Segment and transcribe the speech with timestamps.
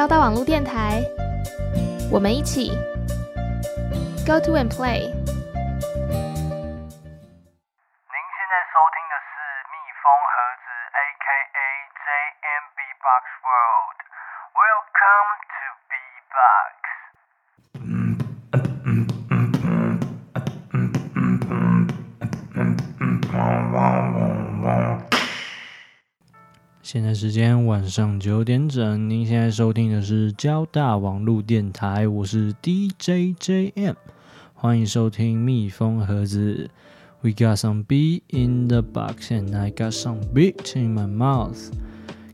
[0.00, 1.04] 交大网络电台，
[2.10, 2.72] 我们一起
[4.26, 5.19] Go to and play。
[26.92, 33.94] 现在时间晚上九点整，您现在收听的是交大网络电台，我是 DJJM，
[34.54, 36.68] 欢迎收听蜜蜂盒子。
[37.20, 41.70] We got some beat in the box and I got some beat in my mouth。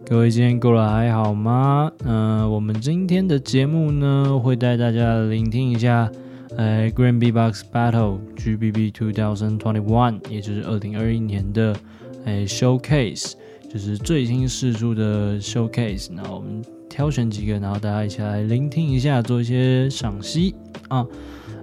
[0.06, 1.93] 各位今天过得还好吗？
[2.07, 6.10] 嗯、呃，我们今天的节目呢，会带大家聆听一下，
[6.57, 11.77] 呃，Grand Beatbox Battle GBB 2021，也就是二零二一年的，
[12.24, 13.34] 呃，Showcase。
[13.68, 20.54] 就是最新试出的 showcase，那我们挑选几个，然后大家一起来聆听一下，做一些赏析
[20.88, 21.06] 啊。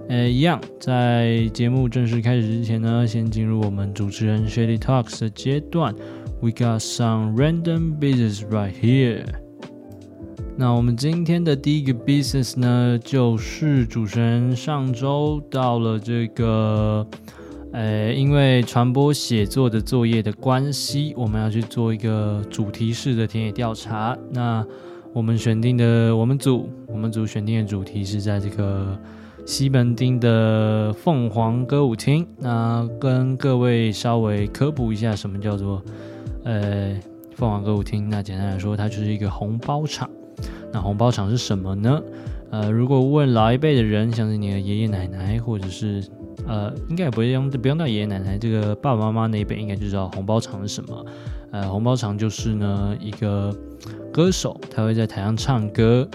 [0.08, 5.94] 呃，一样，在节目正式开始之前呢，先进入我们主持人 Shady Talks 的阶段。
[6.40, 9.24] We got some random business right here。
[10.56, 17.06] 那我们今天的第一个 business 呢，就是主持人上周到了这个。
[17.74, 24.16] 呃，因为传播写作的作业的关系，我们要去做一个主题式的田野调查。
[24.30, 24.64] 那
[25.12, 28.96] 我们选定的，我们组，我们组选定的主题是在这个
[29.44, 32.24] 西门町的凤凰歌舞厅。
[32.38, 35.82] 那跟各位稍微科普一下，什么叫做
[36.44, 36.96] 呃
[37.34, 38.08] 凤凰歌舞厅？
[38.08, 40.08] 那简单来说，它就是一个红包场。
[40.72, 42.00] 那红包场是什么呢？
[42.52, 46.04] 呃，如果问老一辈的人，像是你的爷爷奶奶，或者是
[46.46, 51.06] 呃，应该也不会用，不用到爷爷奶奶，这个爸爸妈妈那一辈应该就知道红包场是什么。
[51.50, 53.54] 呃，红包场就是呢一个
[54.12, 56.08] 歌手，他会在台上唱歌，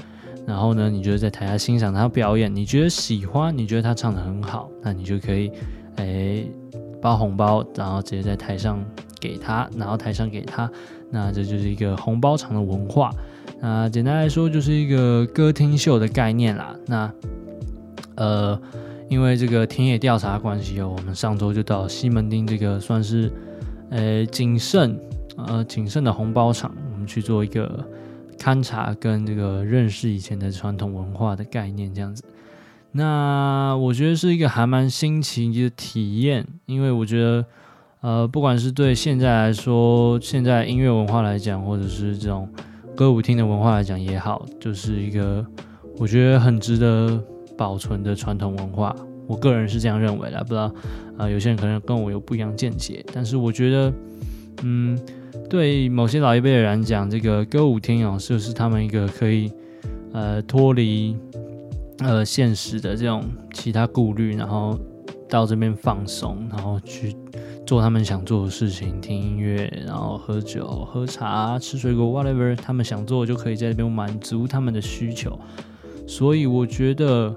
[0.46, 5.52] 然后呢，你就在台下欣赏他表演，你觉得喜欢，你觉得他唱得很好，那你就可以
[5.96, 6.52] 诶
[7.02, 8.84] 包红包，然后直接在台上
[9.20, 10.70] 给他，然后台上给他，
[11.10, 13.10] 那这就是一个红包场的文化。
[13.62, 16.76] 那简单来说，就是一个歌厅秀的概念啦。
[16.86, 17.12] 那，
[18.16, 18.62] 呃，
[19.10, 23.32] 因为这个田野调查关系哦，我们上周就到西门町这个算是，
[23.90, 24.98] 呃，仅剩
[25.36, 27.84] 呃仅剩的红包场，我们去做一个
[28.38, 32.24] 勘察跟这个认识以前的传统文化的概念这样子。
[32.92, 37.46] 那我觉得是一个还蛮新奇的体验，因为我觉得，
[38.02, 42.48] 呃，不管是对现在来说，现在音乐文化来讲，或者是这种。
[42.96, 45.46] 歌舞厅的文化来讲也好，就是一个
[45.98, 47.24] 我觉得很值得
[47.60, 48.96] 保存的传统文化。
[49.28, 50.74] 我个人是这样认为的，不知道啊、
[51.20, 53.06] 呃，有些人可能跟我有不一样见解。
[53.14, 53.94] 但是我觉得，
[54.64, 54.98] 嗯，
[55.50, 59.52] 对某些老一辈的人讲，这个歌舞厅哦，就是他们一个可以
[60.14, 61.18] 呃脱离
[62.00, 64.80] 呃现实的这种其他顾虑，然后
[65.30, 67.14] 到这边放松，然后去。
[67.68, 75.38] 做他们想做的事情，听音乐，然后喝酒、喝茶、吃水果，whatever，他们想做就可以在这边满足他们的需求。
[76.10, 77.36] 所以我觉得，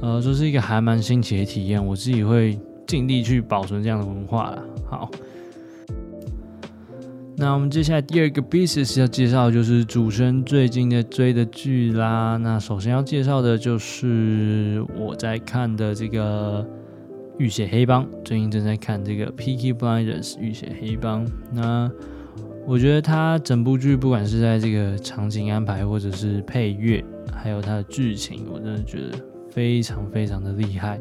[0.00, 1.84] 呃，这是一个还蛮新奇的体验。
[1.84, 4.62] 我自己会尽力去保存这样的文化啦。
[4.88, 5.10] 好，
[7.36, 12.36] 那我们接下来第二个 business 要介绍就是主持人最近在追的剧啦。
[12.36, 16.64] 那首先要介绍的就是我在看的这个。
[17.36, 21.90] 浴血黑帮最近正在看这个《Peaky Blinders》浴血黑帮，那
[22.66, 29.18] 我觉得他整部剧不管是在这个场景安排，或者是配乐，还有他的剧情，我真的觉得
[29.50, 30.98] 非常非常的厉害。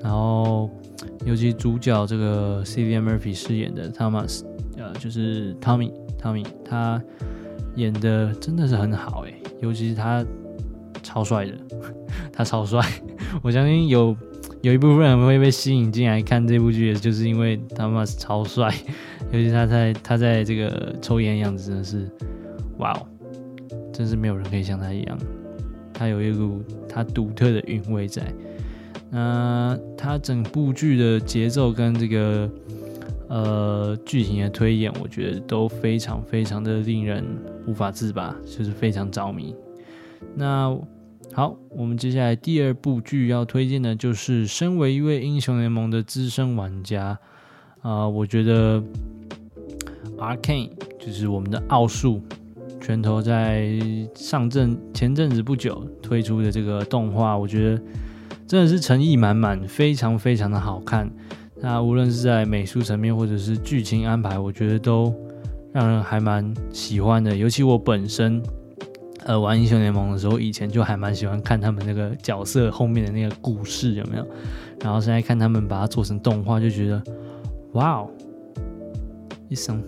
[0.00, 0.70] 然后，
[1.24, 4.42] 尤其主角这个 c i l i a Murphy 饰演的 Thomas，
[4.76, 7.02] 呃，就是 Tommy，Tommy，他
[7.74, 10.24] 演的真的是很好诶，尤其是他
[11.02, 11.52] 超帅的，
[12.32, 12.80] 他超帅，
[13.42, 14.16] 我相信有。
[14.62, 18.74] 有一部分人会被吸引进来看这部剧，就是因为 Thomas 超帅，
[19.32, 22.08] 尤其他在他在这个抽烟样子真的是，
[22.78, 23.06] 哇哦，
[23.92, 25.18] 真是没有人可以像他一样，
[25.92, 28.22] 他有一股他独特的韵味在。
[29.10, 32.50] 那他整部剧的节奏跟这个
[33.28, 37.24] 呃剧情的推演，我觉得都非常非常的令人
[37.66, 39.54] 无法自拔，就是非常着迷。
[40.34, 40.76] 那。
[41.32, 47.18] 好，我们接下来第二部剧要推荐的，就是身为一位英雄联盟的资深玩家
[47.82, 48.82] 啊、我觉得
[50.18, 52.20] Arcane 就是我们的奥数
[52.80, 53.78] 拳头，在
[54.14, 57.82] 上阵前阵子不久推出的这个动画，我觉得
[58.46, 61.10] 真的是诚意满满，非常非常的好看。
[61.60, 65.14] 那无论是在美术层面或者是剧情安排，我觉得都
[65.72, 67.36] 让人还蛮喜欢的。
[67.36, 68.42] 尤其我本身。
[69.24, 74.24] 呃玩英雄联盟的时候，以前就还蛮喜欢看他们那个角色后面的那个故事有没有？
[74.80, 77.02] 然后现在看他们把它做成动画，就觉得
[77.76, 78.10] 哇哦，
[79.48, 79.82] 一生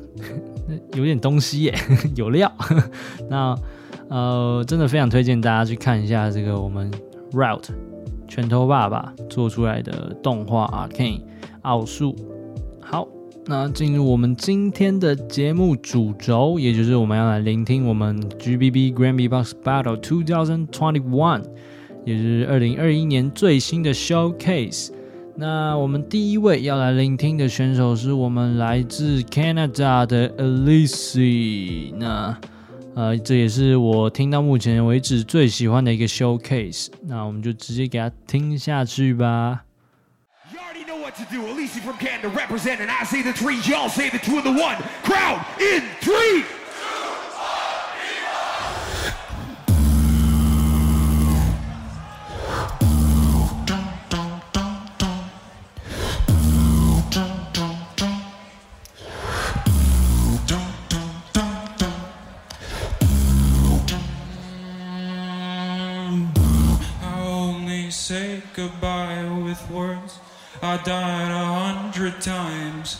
[0.94, 1.74] 有点东西耶，
[2.14, 2.50] 有料。
[3.28, 3.56] 那
[4.08, 6.90] 呃，真的非常推荐大家去看一下这个我们
[7.32, 7.70] Route
[8.26, 11.22] 拳头爸爸做出来的动画 Arcane
[11.62, 12.14] 奥数。
[12.80, 13.08] 好。
[13.50, 21.42] 那进入我们今天的节目主轴，也就是我们要来聆听我们 GBB Grand Beatbox Battle 2021，
[22.04, 24.90] 也就是二零二一年最新的 Showcase。
[25.40, 31.94] 那我们第一位要来聆听的选手是我们来自 Canada 的 Elise。
[31.96, 32.36] 那
[32.96, 36.88] 呃，这也是我听到目前为止最喜欢的一个 Showcase。
[37.02, 39.62] 那我们就直接给他听下去吧。
[41.18, 41.46] to do.
[41.46, 42.88] Alicia from Canada representing.
[42.88, 44.76] I say the three, y'all say the two and the one.
[45.02, 46.44] Crowd in three.
[69.48, 70.18] with words.
[70.60, 72.98] I died a hundred times.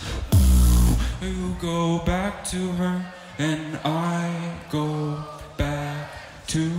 [1.20, 3.04] You go back to her,
[3.38, 5.22] and I go
[5.58, 6.10] back
[6.48, 6.70] to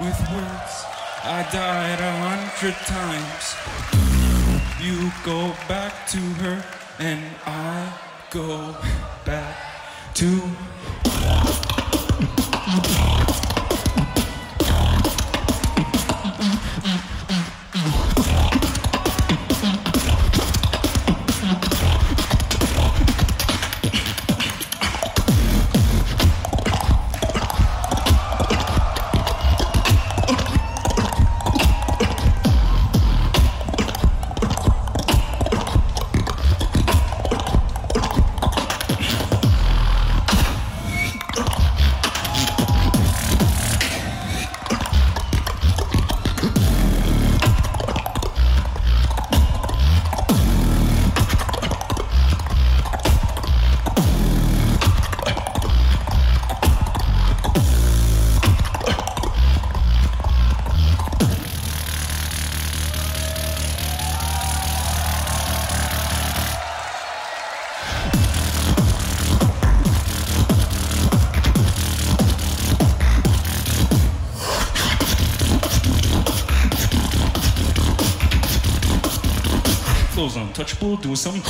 [0.00, 0.84] with words
[1.22, 3.54] I died a hundred times.
[4.80, 6.64] You go back to her,
[6.98, 7.92] and I
[8.30, 8.74] go
[9.26, 9.56] back
[10.14, 10.40] to.
[80.96, 81.40] Do some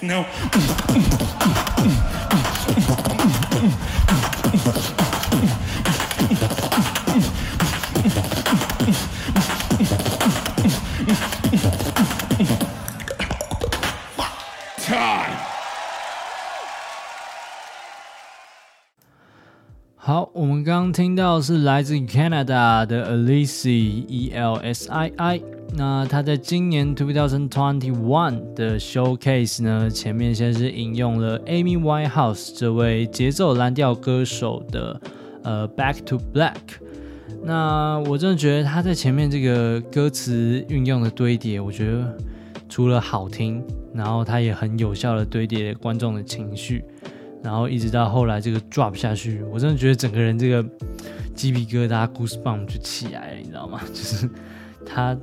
[0.00, 0.26] chest.
[14.86, 15.34] Time.
[19.96, 25.55] 好，我们刚刚听到是来自 Canada 的 Elsie E L S I I。
[25.76, 34.98] 那他在今年 Two Thousand Twenty One 的 Showcase 呢，前面先是引用了 Amy Winehouse 这位节奏蓝调歌手的
[35.42, 36.54] 呃 Back to Black。
[37.44, 42.16] 那我真的觉得他在前面这个歌词运用的堆叠，我觉得
[42.70, 46.82] 除了好听，然后他也很有效的堆叠观众的情绪。
[47.42, 50.64] 然后一直到后来这个 drop 下去，我真的觉得整个人这个
[51.34, 53.78] 鸡皮疙瘩 goosebump 就起来了，你知道吗？
[53.92, 54.28] 就是
[54.84, 55.16] 他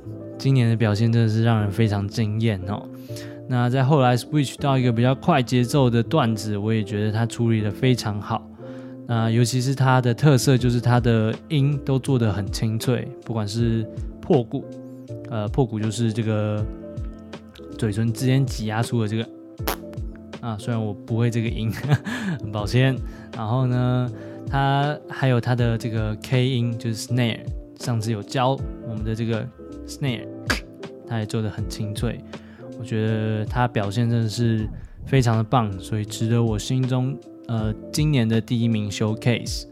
[0.44, 2.86] 今年的表现真的是让人非常惊艳哦。
[3.48, 8.46] 那在后来 switch 到一个比较快节奏的段子，我也觉得他处理的非常好。
[9.06, 13.86] 那尤其是他的特色就是他的音都做得很清脆，不管是
[14.20, 14.62] 破鼓，
[15.30, 16.62] 呃，破鼓就是这个
[17.78, 19.26] 嘴唇之间挤压出的这个。
[20.42, 21.72] 啊，虽然我不会这个音，
[22.38, 22.94] 很 抱歉。
[23.34, 24.12] 然后呢，
[24.46, 27.40] 它还有它的这个 K 音，就是 snare。
[27.80, 28.50] 上次有教
[28.86, 29.46] 我们的这个
[29.86, 30.26] snare，
[31.08, 32.18] 他也做的很清脆。
[32.78, 34.68] 我觉得他表现真的是
[35.06, 39.64] 非常的棒，所以值得我心中呃今年的第一名 showcase。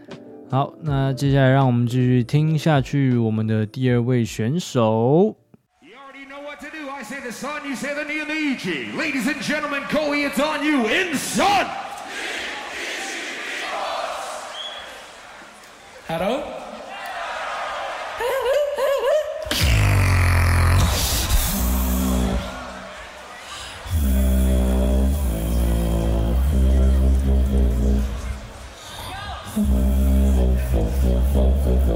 [0.51, 5.37] 好，那接下来让我们继续听下去我们的第二位选手。
[6.95, 8.97] I say the sun, you say the Niamiji.
[8.97, 11.67] Ladies and gentlemen, Koei, it's on you in sun.
[16.07, 16.62] Hello?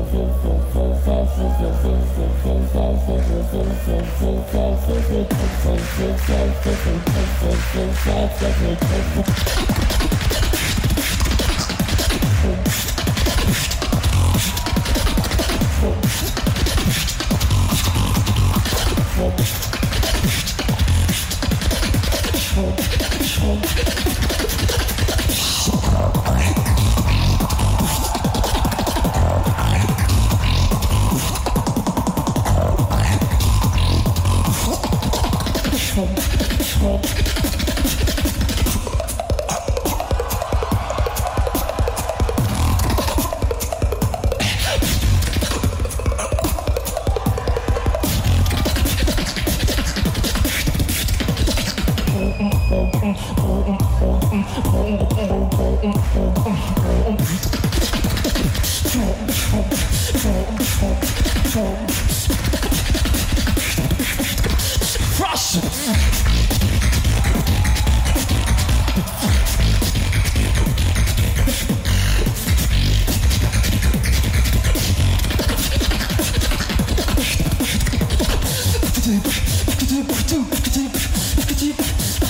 [0.08, 0.46] Oh,
[80.76, 80.92] deep,
[81.56, 82.25] deep.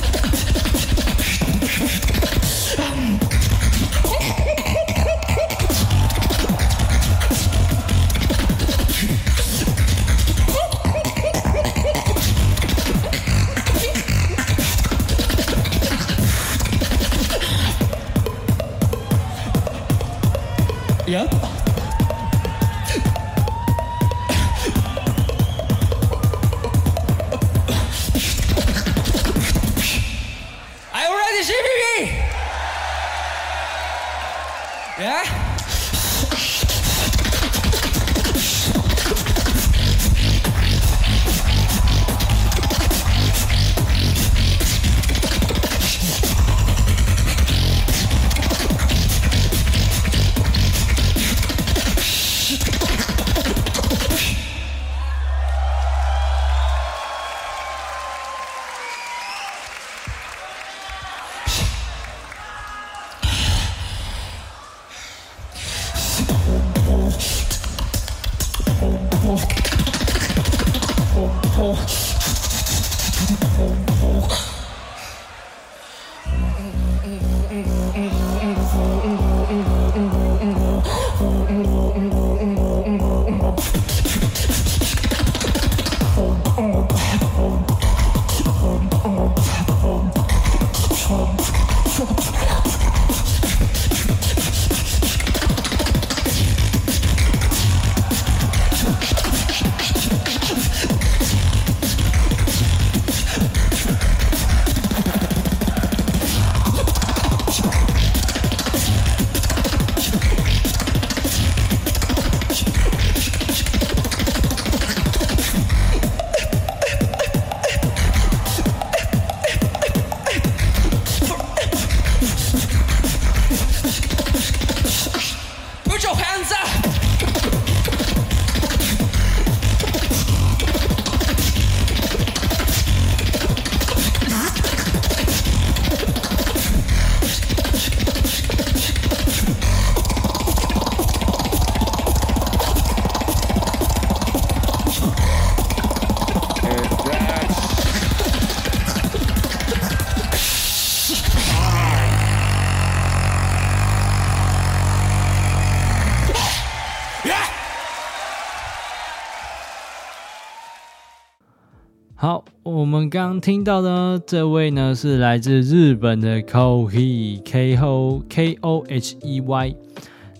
[162.87, 169.75] 我们刚听到的这位呢，是来自日本的 Kohi K O K O H E Y。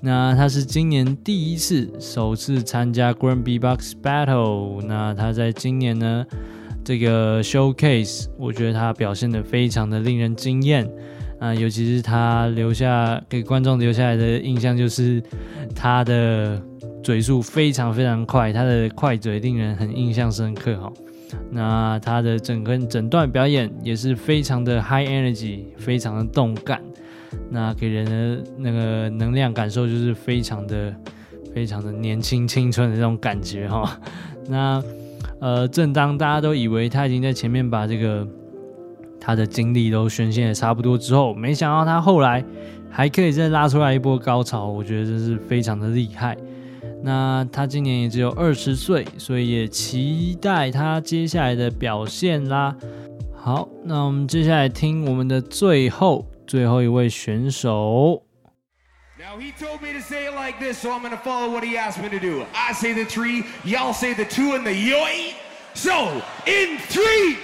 [0.01, 4.81] 那他是今年第一次首次参加 Grand B-Box Battle。
[4.87, 6.25] 那他在今年呢，
[6.85, 10.89] 这个 Showcase，我觉得他表现的非常的令人惊艳。
[11.41, 15.21] 啊，尤其是他留下给观众留下来的印象，就是
[15.75, 16.63] 他的
[17.03, 20.93] 嘴速非常非常快，他的快嘴令人很印象深刻哈。
[21.51, 26.81] 那他的整个整段表演也是非常的 high energy，非常的动感，
[27.51, 30.95] 那给人的那个能量感受就是非常的
[31.55, 33.99] 非常的年轻青春的这种感觉哈。
[34.49, 34.83] 那
[35.41, 38.27] 呃，正当大家都以为他已经在前面把这个
[39.21, 42.45] 他的精力都宣泄的差不多之后，没想到他后来
[42.89, 46.37] 还可以再拉出来一波高潮，我觉得这是非常的厉害。
[47.07, 52.75] 那他今年也只有二十岁，所以也期待他接下来的表现啦。
[53.33, 58.25] 好，那我们接下来听我们的最后最后一位选手。
[59.21, 62.03] Now he told me to say it like this, so I'm gonna follow what he asked
[62.03, 62.45] me to do.
[62.53, 65.35] I say the three, y'all say the two and the yoi.
[65.75, 65.93] So
[66.45, 67.37] in three.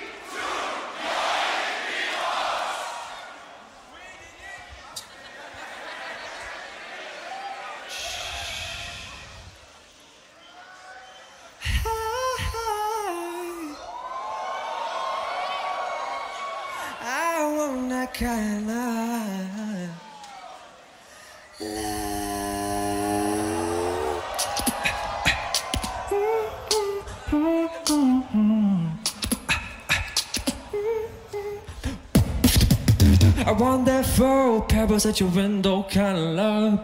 [34.68, 36.80] Pebbles at your window kind of love.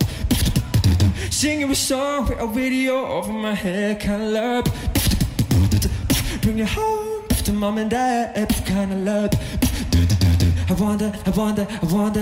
[1.31, 4.65] Singing a song with a video over my head kind of love.
[6.43, 9.31] Bring it home to mom and dad kind of love.
[10.71, 12.15] I that, I that, I want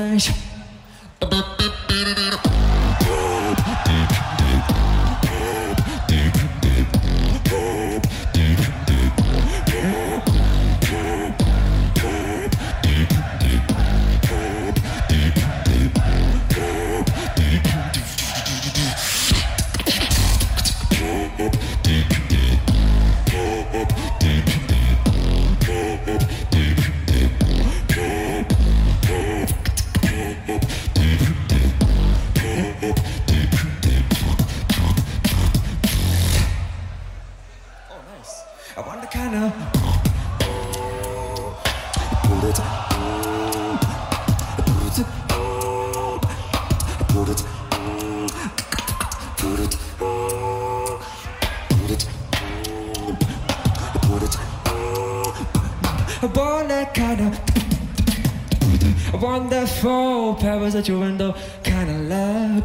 [60.37, 62.63] powers at your window, kinda love.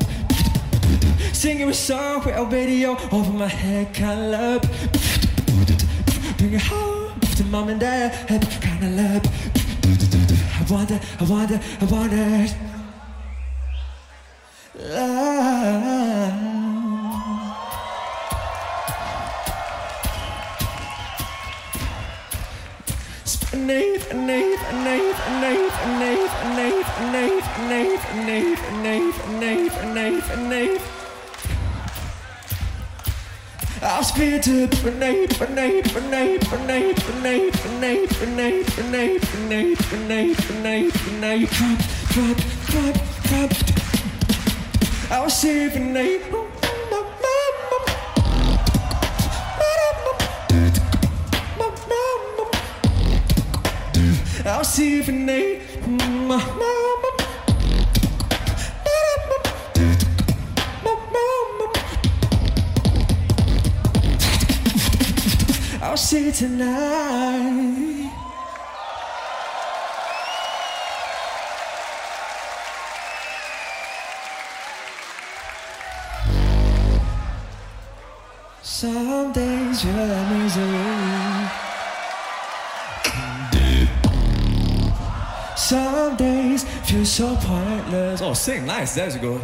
[1.34, 4.62] Singing a song with a radio over my head, kinda love.
[6.38, 8.12] Bring it home to mom and dad,
[8.62, 9.24] kinda love.
[10.60, 12.71] I wonder, I wonder, I wonder.
[24.26, 30.82] Nave, Nave, Nave, Nave, Nave, Nave, Nave, Nave, Nave, Nave, Nave, Nave.
[33.82, 35.82] Aus bitte, Nave, Nave,
[36.12, 43.52] Nave, Nave, Nave, Nave, Nave, Nave, Nave, Nave, Nave, Nave, Crap, crap, crap, crap.
[45.12, 46.41] Aus Nave.
[65.92, 67.71] I'll see you tonight.
[88.20, 88.96] Oh, sing nice.
[88.96, 89.42] There's a good.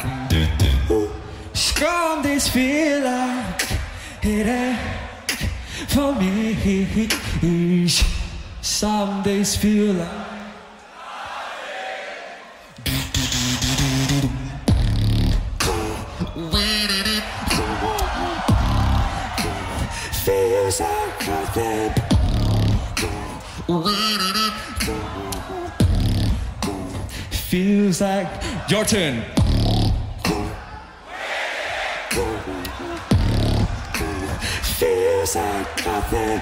[1.54, 3.62] Some this feel like
[4.22, 4.78] it ain't
[5.88, 7.88] for me.
[8.60, 10.26] Some days feel like.
[20.24, 22.10] Feels like nothing.
[27.50, 28.28] Feels like
[28.68, 29.24] your turn.
[34.78, 36.40] Feels like nothing.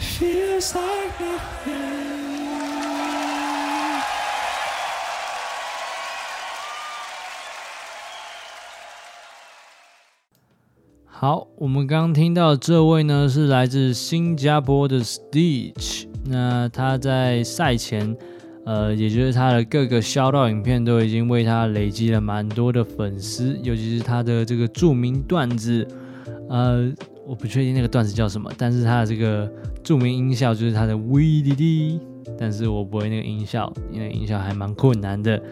[0.00, 2.13] Feels like nothing.
[11.24, 16.04] 好，我们刚刚听到这位呢，是来自新加坡的 Stitch。
[16.26, 18.14] 那他在赛前，
[18.66, 25.88] 呃，也就是他的各个销道影片都已经为他累积了蛮多的粉丝，尤其是他的这个著名段子，
[26.50, 26.92] 呃，
[27.26, 29.50] 我不确定那个段子叫什么，但是他的这个
[29.82, 32.00] 著名音效就是他的 V D D，
[32.38, 35.42] 但是我不会那个音效，因为音效还蛮困难的。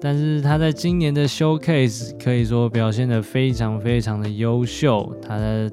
[0.00, 5.68] 但是他在今年的 showcase 可以说表现得非常非常的优秀，他的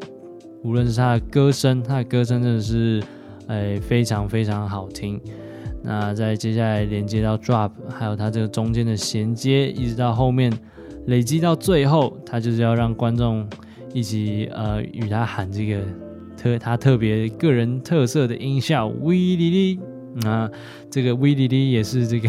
[0.63, 3.03] 无论是他的歌声，他的歌声真的是，
[3.47, 5.21] 哎，非常非常好听。
[5.83, 10.51] 那在接下来连接到 drop，还有他这个中间的衔接，一直到后面
[11.05, 13.47] 累积到最后，他就是要让观众
[13.93, 15.81] 一起呃与他喊这个
[16.35, 19.79] 特他特别个人特色的音效 V D D，
[20.15, 20.49] 那
[20.89, 22.27] 这个 V D D 也是这个。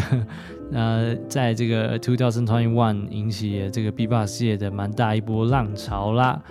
[0.71, 6.43] 呃，在这个 Two Thousand Twenty One 引起了这个 B-box 界的蛮大一波浪潮啦。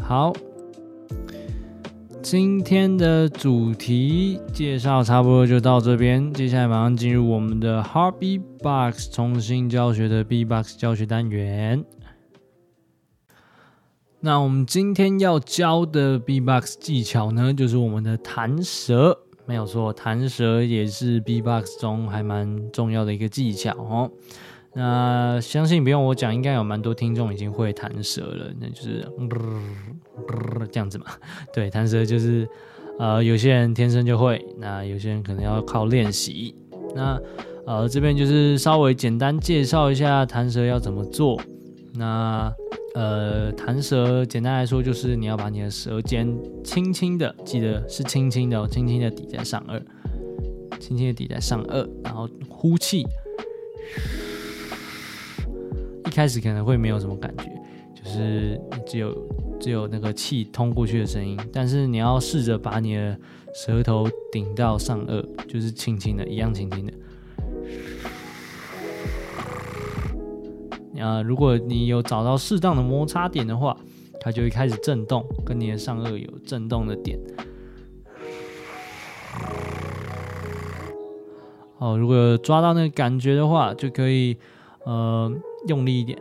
[0.00, 0.32] 好，
[2.22, 11.84] 今天的主题介绍差不多就到这边，接下来马上进入我们的 Hard B-box 重新教学的 B-box 教学单元。
[14.20, 19.18] 那我们今天要教的 B-box 技巧呢，就是我们的弹舌。
[19.48, 24.10] 没有错，弹舌也是 B-box 中还蛮重要的一个技巧哦。
[24.74, 29.26] 那相信不用我讲，应该有蛮多听众已经会弹舌了，那就是、呃
[30.60, 31.06] 呃、这样子嘛。
[31.54, 32.46] 对，弹舌就是
[32.98, 36.54] 呃，有些人天生就会，那有些人可能要靠练习。
[36.94, 37.18] 那
[37.64, 41.40] 呃，这边就是稍微简单介绍一下弹舌要怎么做。
[41.94, 42.52] 那
[42.98, 49.80] 呃，弹舌简单来说就是你要把你的舌尖轻轻的，记得是轻轻的哦，轻轻的抵在上颚，
[50.80, 53.06] 轻轻的抵在上颚，然后呼气。
[56.06, 57.44] 一开始可能会没有什么感觉，
[57.94, 59.16] 就是只有
[59.60, 63.16] 只有那个气通过去的声音，但是你要试着把你的
[63.54, 66.92] 舌头顶到上颚，就是轻轻的，一样轻轻的。
[71.00, 73.76] 啊，如果你有找到适当的摩擦点的话，
[74.20, 77.18] 它就会开始震动，跟你的上颚有震动的点。
[81.78, 84.36] 好，如果抓到那个感觉的话，就可以
[84.84, 85.32] 呃
[85.68, 86.18] 用力一点。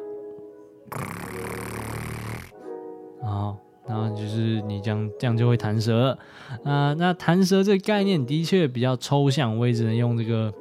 [3.24, 6.18] 好，然后就是你这样这样就会弹舌。
[6.63, 10.54] 啊、那弹舌这个概念的确比较抽象，我也只能用这个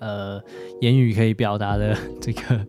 [0.00, 0.42] 呃
[0.80, 2.66] 言语可以表达的这个。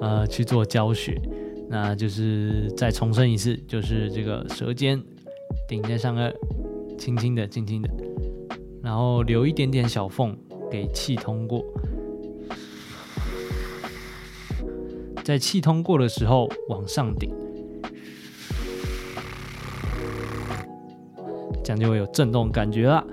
[0.00, 1.20] 呃，去做教学，
[1.68, 5.02] 那就是再重申一次，就是这个舌尖
[5.68, 6.32] 顶在上颚，
[6.98, 7.90] 轻轻的、轻轻的，
[8.82, 10.36] 然后留一点点小缝
[10.70, 11.62] 给气通过，
[15.22, 17.30] 在气通过的时候往上顶，
[21.62, 23.06] 这样就会有震动感觉了。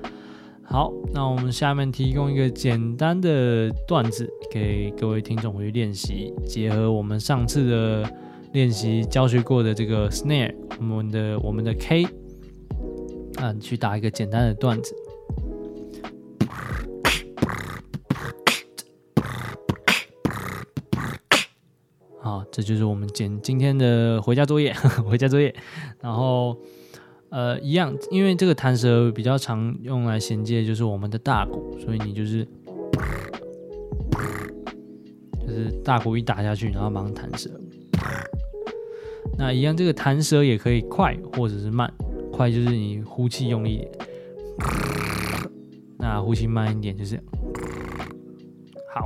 [0.69, 8.13] 好，那我们下面提供一个简单的段子给各位听众回去练习，结合我们上次的
[8.51, 12.03] 练习教学过的这个 snare，我们的我们的 K，
[13.37, 14.93] 啊，去打一个简单的段子。
[22.19, 24.73] 好，这就是我们简今天的回家作业，
[25.07, 25.55] 回家作业，
[26.01, 26.57] 然后。
[27.29, 32.47] 呃，一样，因为这个弹舌比较常用来衔接，就是我们的大鼓，所以你就是，
[35.45, 37.49] 就是大鼓一打下去，然后马上弹舌。
[39.37, 41.93] 那一样，这个弹舌也可以快或者是慢，
[42.31, 43.85] 快就是你呼气用力，
[45.99, 47.19] 那呼气慢一点就是。
[48.95, 49.05] 好，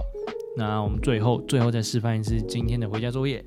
[0.55, 3.43] 那我们最后最后再示范一次今天的回家作业。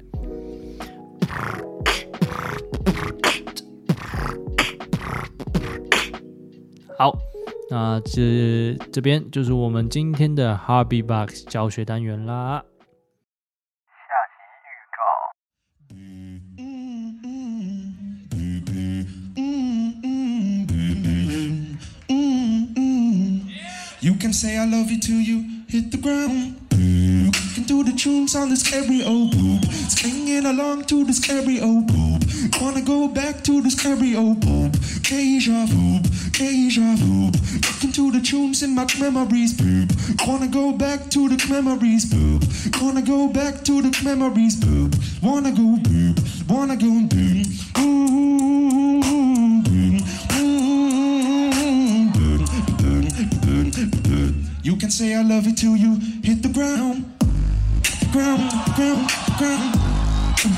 [7.75, 12.63] 那这这边就是我们今天的 Hard B-box 教学单元啦。
[13.91, 15.03] 下集预告。
[27.67, 29.61] to the tunes on this stereo boom.
[29.89, 32.14] Singing along to this stereo boom.
[32.61, 34.71] Wanna go back to this stereo boom.
[35.03, 36.01] Deja vu,
[36.33, 37.31] deja vu.
[37.67, 39.89] Looking to the tunes in my memories boom.
[40.27, 42.41] Wanna go back to the memories boom.
[42.81, 44.91] Wanna go back to the memories boom.
[45.23, 46.15] Wanna go boom,
[46.49, 46.85] wanna go.
[46.85, 47.09] Boom,
[47.75, 50.63] boom, boom, boom,
[53.43, 54.47] boom, boom, boom.
[54.63, 57.05] You can say I love you till you hit the ground.
[58.13, 59.84] Ground, ground, ground.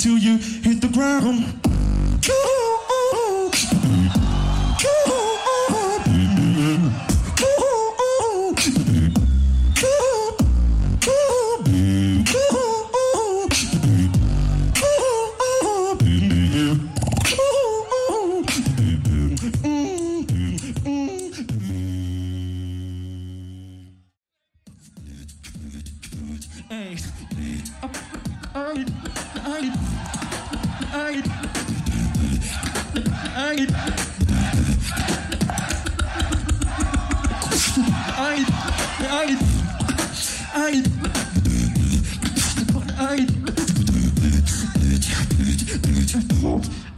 [0.00, 1.59] to you hit the ground.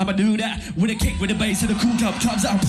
[0.01, 2.65] I'ma do that with a kick with the bass and the cool cup comes out.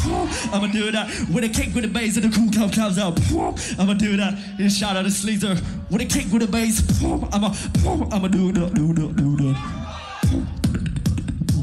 [0.53, 3.19] I'ma do that with a kick with the bass and the cool cup comes out.
[3.79, 6.81] I'ma do that and shout out to Sleazer with a kick with the bass.
[7.03, 7.53] I'ma
[8.11, 9.55] I'ma do that, do that, do that.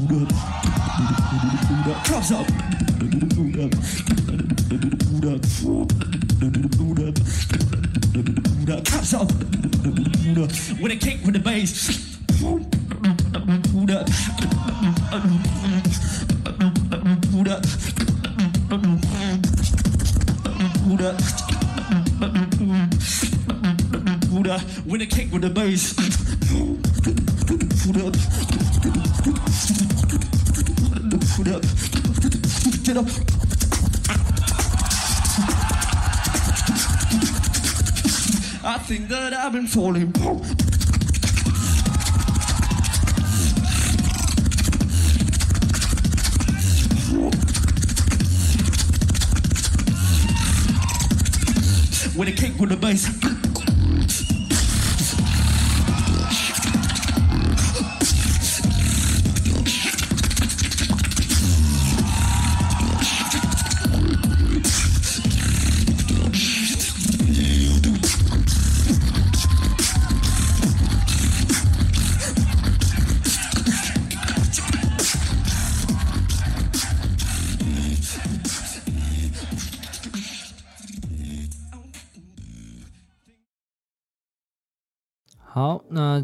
[0.07, 0.31] Do that.
[1.67, 2.05] Do that.
[2.05, 2.47] Comes up.
[3.35, 3.71] Do that.
[9.13, 9.29] Up.
[10.81, 12.80] With a kick with the bass.
[24.91, 25.93] With a kick with the bass.
[32.83, 33.05] Get up.
[38.65, 40.70] I think that I've been falling.
[52.61, 53.50] pour le bicycle.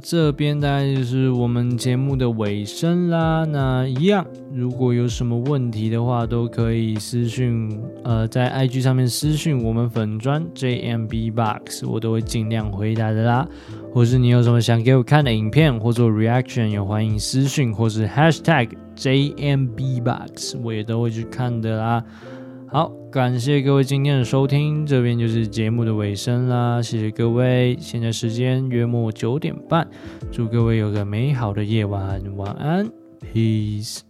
[0.02, 3.46] 这边大概就是我们节目的尾声啦。
[3.46, 7.70] 那一样，如果有什么问题的话，都可以私讯，
[8.04, 13.48] 呃，在 IG 上面私讯我们粉砖 JMB Box，我都会尽量回答的啦。
[13.94, 22.04] 或是你有什么想给我看的影片或做 reaction，也欢迎私讯或是 Hashtag JMB Box，我也都会去看的啦。
[22.70, 27.78] 好，感谢各位今天的收听，这边就是节目的尾声啦，谢谢各位。
[27.80, 29.88] 现在时间约莫九点半，
[30.32, 32.90] 祝各位有个美好的夜晚，晚安
[33.34, 34.07] ，peace。